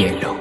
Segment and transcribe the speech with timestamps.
[0.00, 0.34] hielo.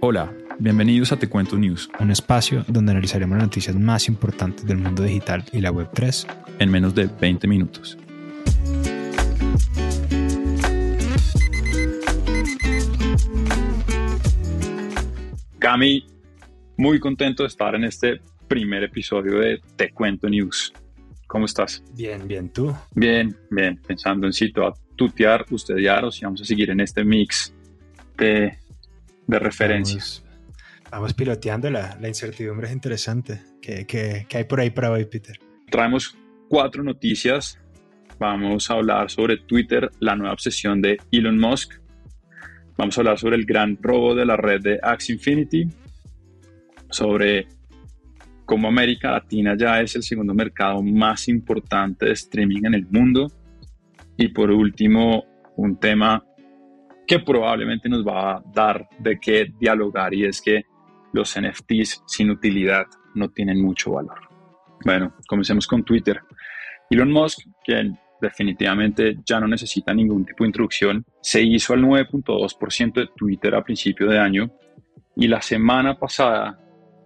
[0.00, 4.76] Hola, bienvenidos a Te Cuento News, un espacio donde analizaremos las noticias más importantes del
[4.76, 6.26] mundo digital y la Web3
[6.58, 7.96] en menos de 20 minutos.
[15.58, 16.06] Cami,
[16.76, 20.74] muy contento de estar en este primer episodio de Te Cuento News.
[21.34, 21.82] ¿Cómo estás?
[21.94, 22.72] Bien, bien, ¿tú?
[22.94, 27.04] Bien, bien, pensando en si a tutear, ustedear o si vamos a seguir en este
[27.04, 27.52] mix
[28.16, 28.56] de,
[29.26, 30.22] de referencias.
[30.92, 33.42] Vamos, piloteando, la, la, incertidumbre es interesante.
[33.60, 35.36] ¿Qué, ¿Qué, qué, hay por ahí para hoy, Peter?
[35.72, 36.16] Traemos
[36.48, 37.58] cuatro noticias.
[38.20, 41.80] Vamos a hablar sobre Twitter, la nueva obsesión de Elon Musk.
[42.78, 45.68] Vamos a hablar sobre el gran robo de la red de Axie Infinity,
[46.90, 47.48] sobre
[48.44, 53.30] como América Latina ya es el segundo mercado más importante de streaming en el mundo.
[54.16, 55.24] Y por último,
[55.56, 56.24] un tema
[57.06, 60.62] que probablemente nos va a dar de qué dialogar y es que
[61.12, 64.20] los NFTs sin utilidad no tienen mucho valor.
[64.84, 66.20] Bueno, comencemos con Twitter.
[66.90, 72.94] Elon Musk, quien definitivamente ya no necesita ningún tipo de introducción, se hizo al 9.2%
[72.94, 74.50] de Twitter a principio de año
[75.16, 76.58] y la semana pasada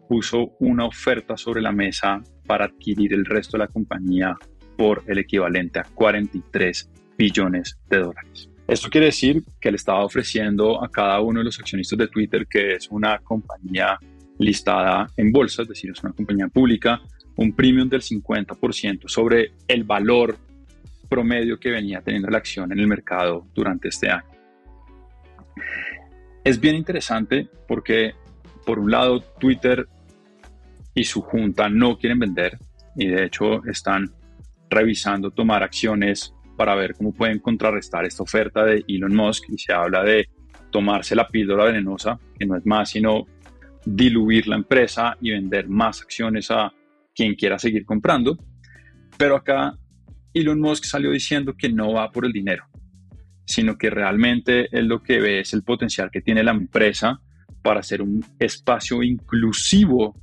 [0.08, 4.36] puso una oferta sobre la mesa para adquirir el resto de la compañía
[4.76, 8.48] por el equivalente a 43 billones de dólares.
[8.66, 12.46] Esto quiere decir que le estaba ofreciendo a cada uno de los accionistas de Twitter,
[12.46, 13.98] que es una compañía
[14.38, 17.00] listada en bolsa, es decir, es una compañía pública,
[17.36, 20.36] un premium del 50% sobre el valor
[21.08, 24.28] promedio que venía teniendo la acción en el mercado durante este año.
[26.44, 28.12] Es bien interesante porque,
[28.64, 29.88] por un lado, Twitter
[30.98, 32.58] y su junta no quieren vender
[32.96, 34.10] y de hecho están
[34.68, 39.72] revisando tomar acciones para ver cómo pueden contrarrestar esta oferta de Elon Musk y se
[39.72, 40.28] habla de
[40.72, 43.26] tomarse la píldora venenosa, que no es más sino
[43.86, 46.72] diluir la empresa y vender más acciones a
[47.14, 48.36] quien quiera seguir comprando.
[49.16, 49.78] Pero acá
[50.34, 52.64] Elon Musk salió diciendo que no va por el dinero,
[53.46, 57.20] sino que realmente él lo que ve es el potencial que tiene la empresa
[57.62, 60.14] para ser un espacio inclusivo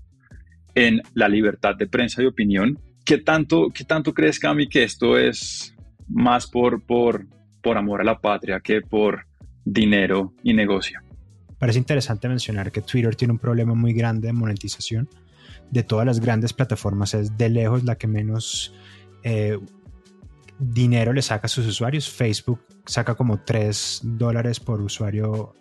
[0.75, 2.80] en la libertad de prensa y opinión.
[3.03, 5.74] ¿Qué tanto, qué tanto crees, Cami, que esto es
[6.08, 7.25] más por, por,
[7.62, 9.25] por amor a la patria que por
[9.64, 11.00] dinero y negocio?
[11.58, 15.09] Parece interesante mencionar que Twitter tiene un problema muy grande de monetización.
[15.72, 18.74] De todas las grandes plataformas es de lejos la que menos
[19.24, 19.58] eh,
[20.59, 22.09] dinero le saca a sus usuarios.
[22.09, 25.56] Facebook saca como 3 dólares por usuario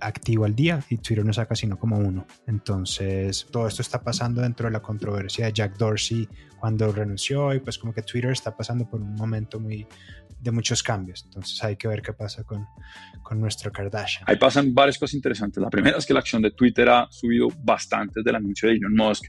[0.00, 2.26] activo al día y Twitter no saca sino como uno.
[2.46, 6.28] Entonces, todo esto está pasando dentro de la controversia de Jack Dorsey
[6.58, 9.86] cuando renunció y pues como que Twitter está pasando por un momento muy
[10.40, 11.24] de muchos cambios.
[11.24, 12.66] Entonces hay que ver qué pasa con,
[13.22, 14.24] con nuestro Kardashian.
[14.26, 15.62] Ahí pasan varias cosas interesantes.
[15.62, 18.76] La primera es que la acción de Twitter ha subido bastante desde el anuncio de
[18.76, 19.24] Elon Musk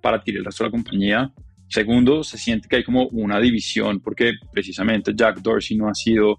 [0.00, 1.32] para adquirir el resto de la compañía.
[1.68, 6.38] Segundo, se siente que hay como una división porque precisamente Jack Dorsey no ha sido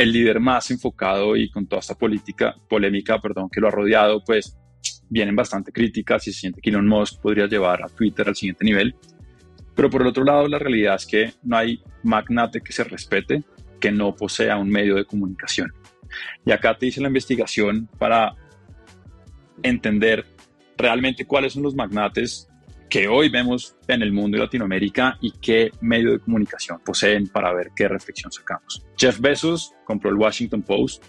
[0.00, 4.24] el líder más enfocado y con toda esta política, polémica perdón, que lo ha rodeado,
[4.24, 4.56] pues
[5.10, 8.64] vienen bastante críticas y se siente que Elon Musk podría llevar a Twitter al siguiente
[8.64, 8.94] nivel.
[9.74, 13.44] Pero por el otro lado, la realidad es que no hay magnate que se respete
[13.78, 15.70] que no posea un medio de comunicación.
[16.46, 18.34] Y acá te hice la investigación para
[19.62, 20.24] entender
[20.78, 22.48] realmente cuáles son los magnates
[22.90, 27.54] que hoy vemos en el mundo y Latinoamérica y qué medio de comunicación poseen para
[27.54, 28.84] ver qué reflexión sacamos.
[28.98, 31.04] Jeff Bezos compró el Washington Post,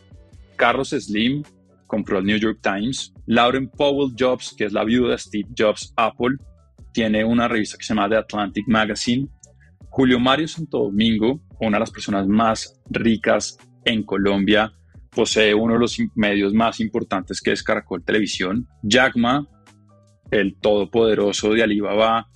[0.55, 1.43] Carlos Slim
[1.87, 5.91] compró el New York Times, Lauren Powell Jobs, que es la viuda de Steve Jobs
[5.97, 6.37] Apple,
[6.93, 9.27] tiene una revista que se llama The Atlantic Magazine,
[9.89, 14.71] Julio Mario Santo Domingo, una de las personas más ricas en Colombia,
[15.09, 18.67] posee uno de los medios más importantes que es Caracol Televisión.
[18.83, 19.45] Jack Ma,
[20.31, 22.27] el todopoderoso de Alibaba,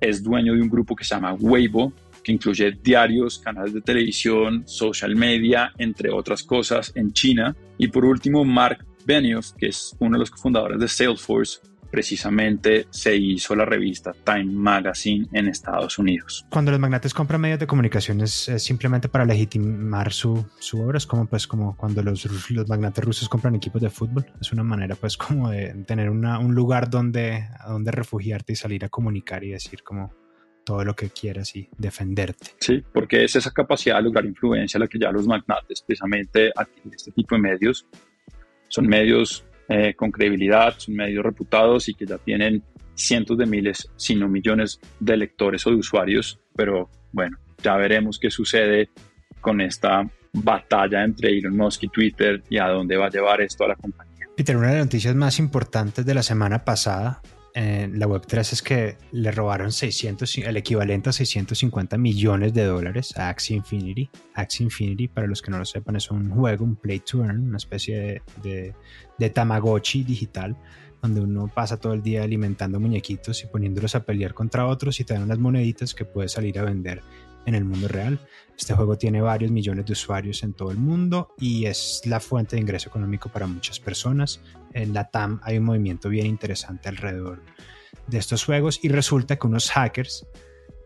[0.00, 1.92] es dueño de un grupo que se llama Weibo,
[2.22, 7.54] que incluye diarios, canales de televisión, social media, entre otras cosas, en China.
[7.78, 11.60] Y por último, Mark Benioff, que es uno de los cofundadores de Salesforce,
[11.90, 16.46] precisamente se hizo la revista Time Magazine en Estados Unidos.
[16.50, 21.06] Cuando los magnates compran medios de comunicación es, simplemente para legitimar su, su, obra, es
[21.06, 24.94] como pues como cuando los, los, magnates rusos compran equipos de fútbol, es una manera
[24.94, 29.50] pues como de tener una, un lugar donde, donde refugiarte y salir a comunicar y
[29.50, 30.12] decir como
[30.64, 32.50] todo lo que quieras y defenderte.
[32.60, 36.94] Sí, porque es esa capacidad de lograr influencia la que ya los magnates precisamente adquieren
[36.94, 37.86] este tipo de medios.
[38.68, 42.64] Son medios eh, con credibilidad, son medios reputados y que ya tienen
[42.94, 48.18] cientos de miles, si no millones de lectores o de usuarios, pero bueno, ya veremos
[48.18, 48.90] qué sucede
[49.40, 53.64] con esta batalla entre Elon Musk y Twitter y a dónde va a llevar esto
[53.64, 54.26] a la compañía.
[54.36, 57.22] Peter, una de las noticias más importantes de la semana pasada
[57.54, 63.16] en la Web3 es que le robaron 600, el equivalente a 650 millones de dólares
[63.16, 64.08] a Axie Infinity.
[64.34, 67.48] Axie Infinity, para los que no lo sepan, es un juego, un play to earn,
[67.48, 68.74] una especie de,
[69.18, 70.56] de Tamagotchi digital
[71.02, 75.04] donde uno pasa todo el día alimentando muñequitos y poniéndolos a pelear contra otros y
[75.04, 77.02] te dan unas moneditas que puedes salir a vender
[77.46, 78.20] en el mundo real.
[78.58, 82.56] Este juego tiene varios millones de usuarios en todo el mundo y es la fuente
[82.56, 84.40] de ingreso económico para muchas personas.
[84.72, 87.42] En la TAM hay un movimiento bien interesante alrededor
[88.06, 90.26] de estos juegos y resulta que unos hackers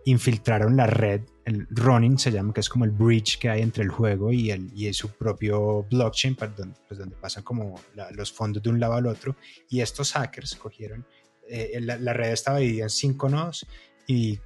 [0.05, 3.83] infiltraron la red, el running se llama, que es como el bridge que hay entre
[3.83, 6.55] el juego y, el, y su propio blockchain, pues,
[6.99, 7.81] donde, pasan como
[8.12, 9.37] los fondos de un lado al otro.
[9.69, 11.07] Y estos hackers cogieron,
[11.49, 13.67] eh, la, la, red estaba dividida en cinco nodos
[14.07, 14.39] y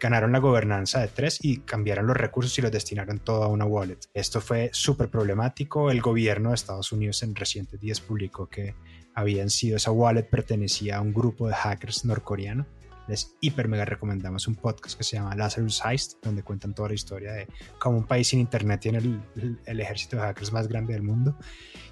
[0.00, 3.64] ganaron la gobernanza de tres y cambiaron los recursos y los destinaron todo a una
[3.64, 3.98] wallet.
[4.14, 5.90] Esto fue súper problemático.
[5.90, 8.74] El gobierno de Estados Unidos en recientes días publicó que
[9.14, 12.66] habían sido, esa wallet pertenecía a un grupo de hackers norcoreano.
[13.08, 16.94] Les hiper mega recomendamos un podcast que se llama Lazarus Heist, donde cuentan toda la
[16.96, 17.46] historia de
[17.78, 21.38] cómo un país sin internet tiene el, el ejército de hackers más grande del mundo.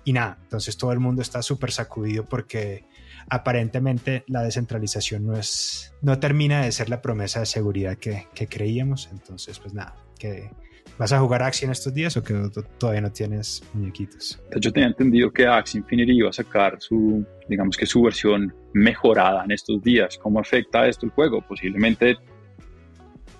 [0.02, 2.84] Y nada, entonces todo el mundo está súper sacudido porque
[3.28, 8.46] aparentemente la descentralización no es no termina de ser la promesa de seguridad que, que
[8.46, 9.08] creíamos.
[9.12, 10.50] Entonces pues nada que
[10.98, 12.34] vas a jugar Axie en estos días o que
[12.78, 17.76] todavía no tienes muñequitos yo tenía entendido que Axie Infinity iba a sacar su digamos
[17.76, 20.18] que su versión mejorada en estos días.
[20.18, 22.16] Cómo afecta esto el juego posiblemente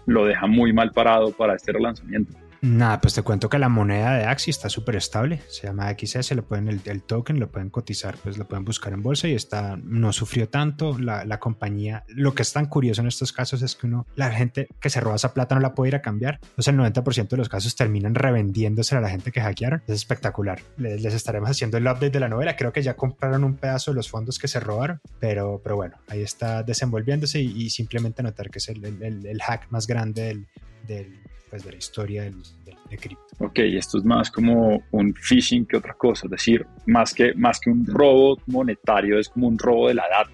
[0.06, 4.16] lo deja muy mal parado para este relanzamiento Nada, pues te cuento que la moneda
[4.16, 8.16] de Axie está súper estable, se llama XS, lo pueden, el, token lo pueden cotizar,
[8.16, 12.04] pues lo pueden buscar en bolsa y está, no sufrió tanto la, compañía.
[12.08, 14.98] Lo que es tan curioso en estos casos es que uno, la gente que se
[15.00, 17.76] roba esa plata no la puede ir a cambiar, entonces el 90% de los casos
[17.76, 20.62] terminan revendiéndose a la gente que hackearon, es espectacular.
[20.78, 23.90] Les, les, estaremos haciendo el update de la novela, creo que ya compraron un pedazo
[23.90, 28.22] de los fondos que se robaron, pero, pero bueno, ahí está desenvolviéndose y, y simplemente
[28.22, 30.46] notar que es el, el, el hack más grande del,
[30.86, 31.20] del
[31.54, 32.42] pues, de la historia del,
[32.90, 33.24] de cripto.
[33.38, 37.60] Ok, esto es más como un phishing que otra cosa, es decir, más que, más
[37.60, 40.32] que un robo monetario, es como un robo de la data.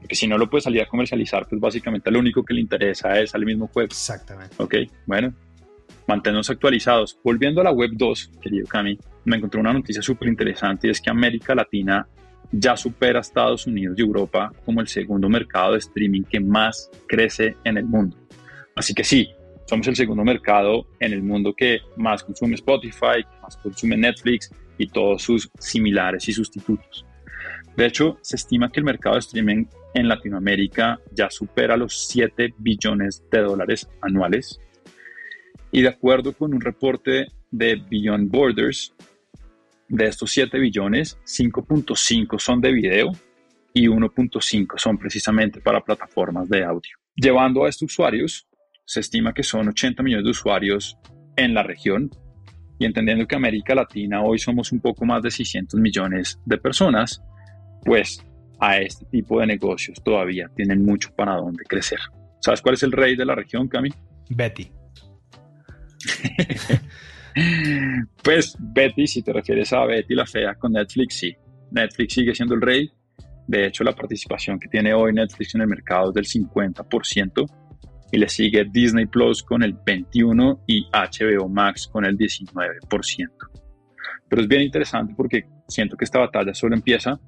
[0.00, 3.16] Porque si no lo puede salir a comercializar, pues básicamente lo único que le interesa
[3.20, 3.86] es al mismo juego.
[3.86, 4.56] Exactamente.
[4.58, 4.74] Ok,
[5.06, 5.32] bueno,
[6.08, 7.16] mantenernos actualizados.
[7.22, 11.00] Volviendo a la web 2, querido Cami, me encontré una noticia súper interesante y es
[11.00, 12.08] que América Latina
[12.50, 16.90] ya supera a Estados Unidos y Europa como el segundo mercado de streaming que más
[17.06, 18.16] crece en el mundo.
[18.74, 19.30] Así que sí,
[19.66, 24.50] somos el segundo mercado en el mundo que más consume Spotify, que más consume Netflix
[24.78, 27.04] y todos sus similares y sustitutos.
[27.76, 32.54] De hecho, se estima que el mercado de streaming en Latinoamérica ya supera los 7
[32.58, 34.60] billones de dólares anuales.
[35.72, 38.94] Y de acuerdo con un reporte de Beyond Borders,
[39.88, 43.12] de estos 7 billones, 5.5 son de video
[43.72, 46.96] y 1.5 son precisamente para plataformas de audio.
[47.14, 48.46] Llevando a estos usuarios
[48.86, 50.96] se estima que son 80 millones de usuarios
[51.36, 52.10] en la región
[52.78, 57.22] y entendiendo que América Latina hoy somos un poco más de 600 millones de personas,
[57.84, 58.24] pues
[58.60, 61.98] a este tipo de negocios todavía tienen mucho para dónde crecer.
[62.40, 63.90] ¿Sabes cuál es el rey de la región, Cami?
[64.30, 64.70] Betty.
[68.22, 71.34] pues Betty, si te refieres a Betty la fea con Netflix, sí.
[71.72, 72.90] Netflix sigue siendo el rey.
[73.48, 77.46] De hecho, la participación que tiene hoy Netflix en el mercado es del 50%
[78.12, 83.28] y le sigue Disney Plus con el 21% y HBO Max con el 19%.
[84.28, 87.18] Pero es bien interesante porque siento que esta batalla solo empieza.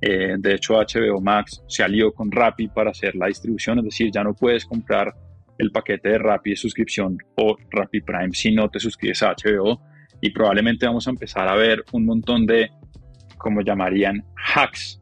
[0.00, 4.10] Eh, de hecho, HBO Max se alió con Rappi para hacer la distribución, es decir,
[4.12, 5.14] ya no puedes comprar
[5.58, 9.80] el paquete de Rappi de suscripción o Rappi Prime si no te suscribes a HBO
[10.20, 12.70] y probablemente vamos a empezar a ver un montón de,
[13.38, 14.24] como llamarían,
[14.54, 15.00] hacks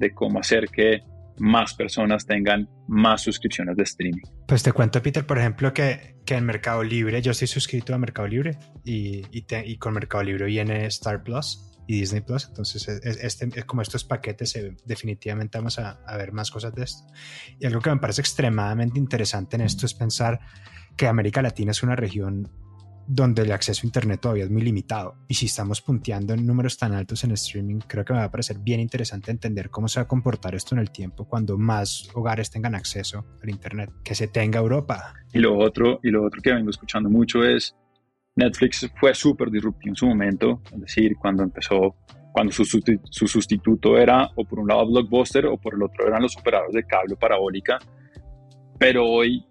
[0.00, 1.02] de cómo hacer que
[1.38, 4.22] más personas tengan más suscripciones de streaming.
[4.46, 7.98] Pues te cuento, Peter, por ejemplo, que, que en Mercado Libre, yo estoy suscrito a
[7.98, 12.46] Mercado Libre y, y, y con Mercado Libre viene Star Plus y Disney Plus.
[12.48, 17.04] Entonces, este, como estos paquetes, definitivamente vamos a, a, ver más cosas de esto.
[17.58, 20.40] Y algo que me parece extremadamente interesante en esto es pensar
[20.96, 22.50] que América Latina es una región
[23.06, 25.16] donde el acceso a Internet todavía es muy limitado.
[25.28, 28.30] Y si estamos punteando en números tan altos en streaming, creo que me va a
[28.30, 32.08] parecer bien interesante entender cómo se va a comportar esto en el tiempo cuando más
[32.14, 35.14] hogares tengan acceso al Internet, que se tenga Europa.
[35.32, 37.76] Y lo otro, y lo otro que vengo escuchando mucho es
[38.36, 41.96] Netflix fue súper disruptivo en su momento, es decir, cuando empezó,
[42.32, 46.22] cuando su, su sustituto era o por un lado Blockbuster o por el otro eran
[46.22, 47.78] los operadores de cable parabólica,
[48.78, 49.44] pero hoy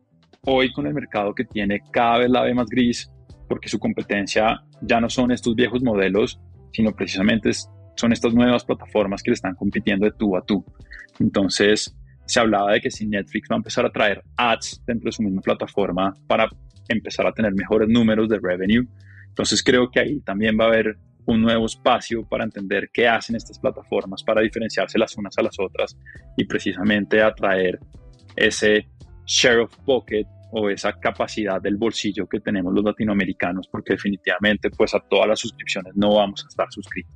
[0.43, 3.11] hoy con el mercado que tiene cada vez la ve más gris
[3.51, 6.39] porque su competencia ya no son estos viejos modelos,
[6.71, 7.51] sino precisamente
[7.97, 10.63] son estas nuevas plataformas que le están compitiendo de tú a tú.
[11.19, 11.93] Entonces,
[12.25, 15.21] se hablaba de que si Netflix va a empezar a traer ads dentro de su
[15.21, 16.47] misma plataforma para
[16.87, 18.87] empezar a tener mejores números de revenue,
[19.27, 23.35] entonces creo que ahí también va a haber un nuevo espacio para entender qué hacen
[23.35, 25.97] estas plataformas para diferenciarse las unas a las otras
[26.37, 27.79] y precisamente atraer
[28.33, 28.87] ese
[29.25, 34.93] share of pocket o esa capacidad del bolsillo que tenemos los latinoamericanos, porque definitivamente pues
[34.93, 37.13] a todas las suscripciones no vamos a estar suscritos.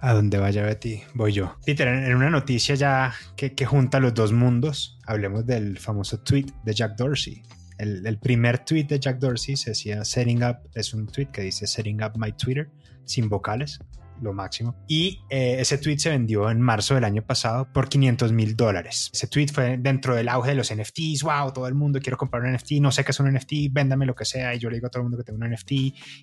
[0.00, 1.56] A donde vaya Betty, voy yo.
[1.64, 6.46] Peter, en una noticia ya que, que junta los dos mundos, hablemos del famoso tweet
[6.64, 7.42] de Jack Dorsey.
[7.78, 11.42] El, el, primer tweet de Jack Dorsey se decía setting up, es un tweet que
[11.42, 12.70] dice setting up my Twitter
[13.04, 13.78] sin vocales,
[14.20, 14.76] lo máximo.
[14.86, 19.10] Y eh, ese tweet se vendió en marzo del año pasado por 500 mil dólares.
[19.12, 21.22] Ese tweet fue dentro del auge de los NFTs.
[21.22, 22.72] Wow, todo el mundo quiero comprar un NFT.
[22.80, 24.54] No sé qué es un NFT, véndame lo que sea.
[24.54, 25.72] Y yo le digo a todo el mundo que tengo un NFT.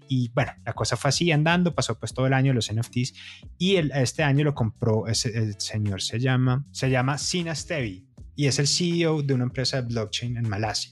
[0.10, 1.74] Y bueno, la cosa fue así andando.
[1.74, 3.14] Pasó pues todo el año los NFTs.
[3.58, 8.08] Y el, este año lo compró, ese, el señor se llama, se llama Sina Stevi
[8.36, 10.92] y es el CEO de una empresa de blockchain en Malasia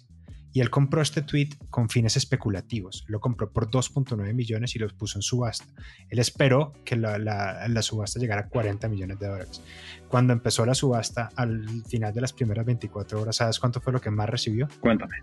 [0.53, 3.03] y él compró este tweet con fines especulativos.
[3.07, 5.65] Lo compró por 2.9 millones y lo puso en subasta.
[6.09, 9.61] Él esperó que la, la, subasta llegara a 40 millones de dólares.
[10.07, 13.99] Cuando empezó la subasta, al final de las primeras 24 horas, ¿sabes cuánto fue lo
[13.99, 14.67] que más recibió?
[14.79, 15.15] Cuéntame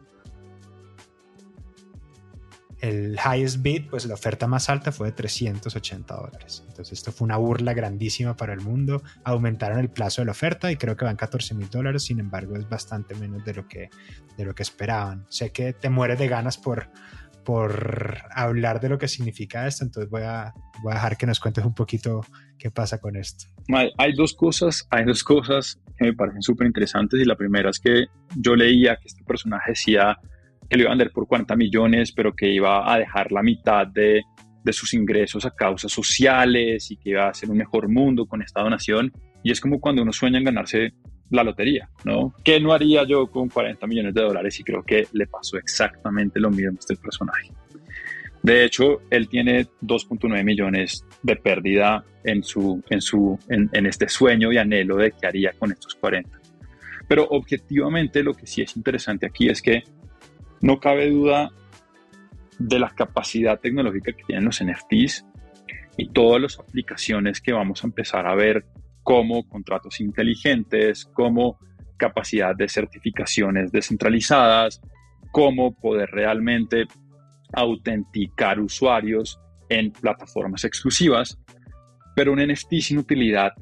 [2.81, 6.65] el highest bid, pues la oferta más alta fue de 380 dólares.
[6.69, 9.03] Entonces esto fue una burla grandísima para el mundo.
[9.25, 12.05] Aumentaron el plazo de la oferta y creo que van 14 mil dólares.
[12.05, 13.91] Sin embargo, es bastante menos de lo que,
[14.37, 15.27] de lo que esperaban.
[15.29, 16.89] Sé que te mueres de ganas por,
[17.45, 21.41] por hablar de lo que significa esto, entonces voy a, voy a dejar que nos
[21.41, 22.21] cuentes un poquito
[22.59, 23.47] qué pasa con esto.
[23.99, 27.79] Hay, dos cosas, hay dos cosas que me parecen súper interesantes y la primera es
[27.79, 28.07] que
[28.37, 30.19] yo leía que este personaje decía
[30.71, 33.89] que lo iba a vender por 40 millones, pero que iba a dejar la mitad
[33.89, 34.23] de,
[34.63, 38.41] de sus ingresos a causas sociales y que iba a hacer un mejor mundo con
[38.41, 39.13] esta donación.
[39.43, 40.93] Y es como cuando uno sueña en ganarse
[41.31, 42.35] la lotería, ¿no?
[42.45, 44.59] ¿Qué no haría yo con 40 millones de dólares?
[44.61, 47.51] Y creo que le pasó exactamente lo mismo a este personaje.
[48.43, 54.09] De hecho, él tiene 2.9 millones de pérdida en, su, en, su, en, en, este
[54.09, 56.39] sueño y anhelo de qué haría con estos 40.
[57.07, 59.83] Pero objetivamente lo que sí es interesante aquí es que
[60.61, 61.51] no cabe duda
[62.59, 65.25] de la capacidad tecnológica que tienen los NFTs
[65.97, 68.67] y todas las aplicaciones que vamos a empezar a ver
[69.03, 71.59] como contratos inteligentes, como
[71.97, 74.81] capacidad de certificaciones descentralizadas,
[75.33, 76.87] cómo poder realmente
[77.53, 81.39] autenticar usuarios en plataformas exclusivas,
[82.15, 83.53] pero un NFT sin utilidad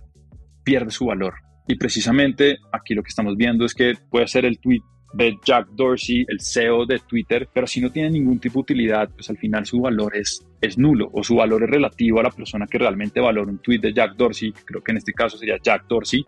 [0.64, 1.34] pierde su valor.
[1.66, 4.80] Y precisamente aquí lo que estamos viendo es que puede ser el tweet
[5.12, 9.08] de Jack Dorsey, el CEO de Twitter, pero si no tiene ningún tipo de utilidad,
[9.10, 12.30] pues al final su valor es, es nulo o su valor es relativo a la
[12.30, 15.56] persona que realmente valora un tweet de Jack Dorsey, creo que en este caso sería
[15.62, 16.24] Jack Dorsey,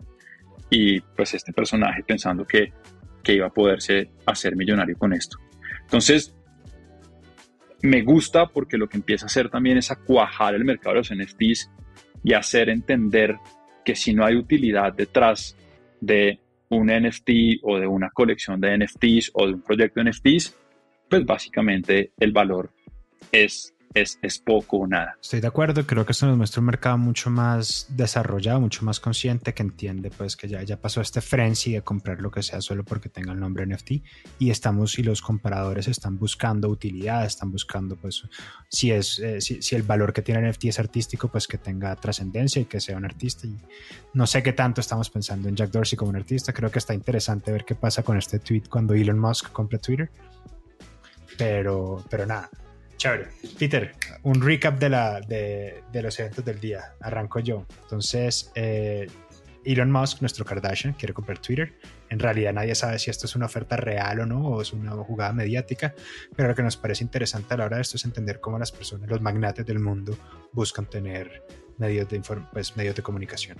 [0.69, 2.73] y pues este personaje pensando que,
[3.23, 5.37] que iba a poderse hacer millonario con esto.
[5.83, 6.33] Entonces,
[7.83, 10.99] me gusta porque lo que empieza a hacer también es a cuajar el mercado de
[10.99, 11.69] los NFTs
[12.23, 13.37] y hacer entender
[13.83, 15.57] que si no hay utilidad detrás
[15.99, 16.39] de
[16.71, 20.55] un NFT o de una colección de NFTs o de un proyecto de NFTs,
[21.09, 22.71] pues básicamente el valor
[23.31, 25.17] es es, poco o nada.
[25.21, 28.99] Estoy de acuerdo, creo que esto nos muestra un mercado mucho más desarrollado, mucho más
[28.99, 32.61] consciente, que entiende pues que ya, ya pasó este frenzy de comprar lo que sea
[32.61, 33.91] solo porque tenga el nombre NFT
[34.39, 38.23] y estamos y los compradores están buscando utilidad, están buscando pues
[38.69, 41.57] si es eh, si, si, el valor que tiene el NFT es artístico, pues que
[41.57, 43.47] tenga trascendencia y que sea un artista
[44.13, 46.93] no sé qué tanto estamos pensando en Jack Dorsey como un artista, creo que está
[46.93, 50.09] interesante ver qué pasa con este tweet cuando Elon Musk compra Twitter.
[51.37, 52.49] Pero, pero nada,
[53.01, 53.29] Chévere.
[53.57, 56.93] Peter, un recap de, la, de, de, los eventos del día.
[56.99, 57.65] Arranco yo.
[57.81, 59.07] Entonces, eh,
[59.65, 61.73] Elon Musk, nuestro Kardashian, quiere comprar Twitter.
[62.11, 64.91] En realidad nadie sabe si esto es una oferta real o no, o es una
[64.91, 65.95] jugada mediática,
[66.35, 68.71] pero lo que nos parece interesante a la hora de esto es entender cómo las
[68.71, 70.15] personas, los magnates del mundo,
[70.51, 71.43] buscan tener
[71.79, 72.21] medios de,
[72.53, 73.57] pues, medios de comunicación.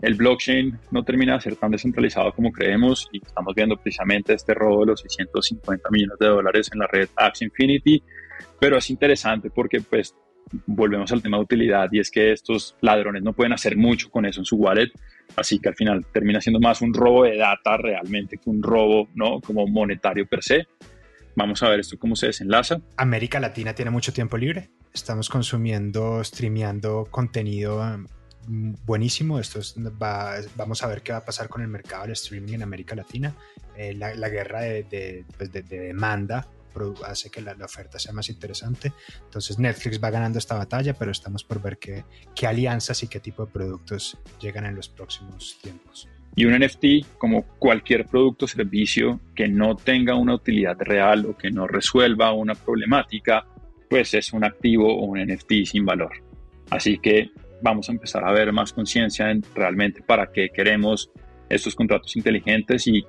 [0.00, 4.54] El blockchain no termina de ser tan descentralizado como creemos y estamos viendo precisamente este
[4.54, 8.02] robo de los 650 millones de dólares en la red Apps Infinity
[8.60, 10.14] pero es interesante porque pues
[10.66, 14.26] volvemos al tema de utilidad y es que estos ladrones no pueden hacer mucho con
[14.26, 14.90] eso en su wallet,
[15.36, 19.08] así que al final termina siendo más un robo de data realmente que un robo,
[19.14, 19.40] ¿no?
[19.40, 20.66] Como monetario per se.
[21.36, 22.80] Vamos a ver esto cómo se desenlaza.
[22.96, 24.70] América Latina tiene mucho tiempo libre.
[24.92, 27.80] Estamos consumiendo, streameando contenido
[28.48, 29.38] um, buenísimo.
[29.38, 29.60] Esto
[30.56, 33.36] vamos a ver qué va a pasar con el mercado del streaming en América Latina.
[33.76, 34.62] Eh, la, guerra
[35.36, 36.48] pues, de, demanda
[37.06, 38.92] hace que la, oferta sea más interesante.
[39.24, 43.20] Entonces Netflix va ganando esta batalla, pero estamos por ver qué, qué alianzas y qué
[43.20, 46.08] tipo de productos llegan en los próximos tiempos.
[46.36, 51.36] Y un NFT, como cualquier producto o servicio que no tenga una utilidad real o
[51.36, 53.44] que no resuelva una problemática,
[53.90, 56.22] pues es un activo o un NFT sin valor.
[56.70, 57.30] Así que
[57.62, 61.10] vamos a empezar a ver más conciencia en realmente para qué queremos
[61.48, 63.04] estos contratos inteligentes y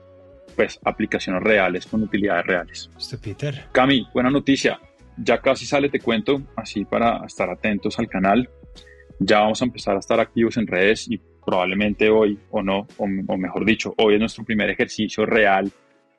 [0.60, 2.90] pues aplicaciones reales con utilidades reales.
[2.98, 3.68] Este Peter.
[3.72, 4.78] Cami, buena noticia.
[5.16, 8.50] Ya casi sale, te cuento, así para estar atentos al canal.
[9.20, 13.06] Ya vamos a empezar a estar activos en redes y probablemente hoy o no, o,
[13.06, 15.72] o mejor dicho, hoy es nuestro primer ejercicio real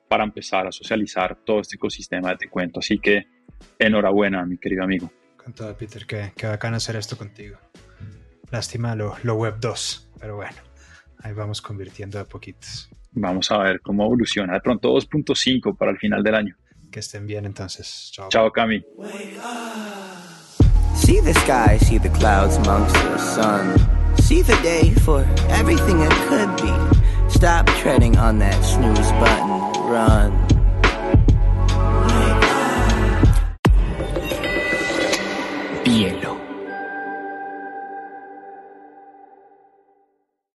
[0.07, 2.79] para empezar a socializar todo este ecosistema de Te Cuento.
[2.79, 3.27] Así que
[3.77, 5.11] enhorabuena, mi querido amigo.
[5.37, 7.59] Con todo, Peter, que, que bacán hacer esto contigo.
[8.49, 10.57] Lástima lo, lo Web 2, pero bueno,
[11.19, 12.89] ahí vamos convirtiendo a poquitos.
[13.11, 14.53] Vamos a ver cómo evoluciona.
[14.53, 16.55] De pronto 2.5 para el final del año.
[16.91, 18.09] Que estén bien entonces.
[18.11, 18.29] Chao.
[18.29, 18.83] Chao, Cami.
[20.95, 23.75] See the sky, see the clouds amongst the sun.
[24.17, 26.71] See the day for everything it could be.
[27.29, 29.49] Stop treading on that snooze button.
[29.89, 30.50] Run.